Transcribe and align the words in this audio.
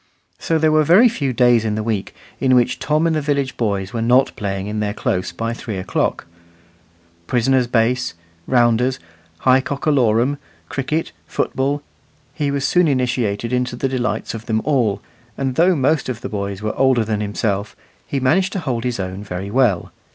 So 0.39 0.57
there 0.57 0.71
were 0.71 0.83
very 0.83 1.07
few 1.07 1.31
days 1.31 1.63
in 1.63 1.75
the 1.75 1.83
week 1.83 2.15
in 2.39 2.55
which 2.55 2.79
Tom 2.79 3.05
and 3.05 3.15
the 3.15 3.21
village 3.21 3.55
boys 3.55 3.93
were 3.93 4.01
not 4.01 4.35
playing 4.35 4.65
in 4.65 4.79
their 4.79 4.95
close 4.95 5.31
by 5.31 5.53
three 5.53 5.77
o'clock. 5.77 6.25
Prisoner's 7.27 7.67
base, 7.67 8.15
rounders, 8.47 8.97
high 9.41 9.61
cock 9.61 9.85
a 9.85 9.91
lorum, 9.91 10.39
cricket, 10.69 11.11
football 11.27 11.83
he 12.33 12.49
was 12.49 12.67
soon 12.67 12.87
initiated 12.87 13.53
into 13.53 13.75
the 13.75 13.87
delights 13.87 14.33
of 14.33 14.47
them 14.47 14.63
all; 14.65 15.03
and 15.37 15.53
though 15.53 15.75
most 15.75 16.09
of 16.09 16.21
the 16.21 16.29
boys 16.29 16.63
were 16.63 16.75
older 16.75 17.05
than 17.05 17.21
himself, 17.21 17.75
he 18.07 18.19
managed 18.19 18.53
to 18.53 18.59
hold 18.61 18.83
his 18.83 18.99
own 18.99 19.23
very 19.23 19.51
well. 19.51 19.91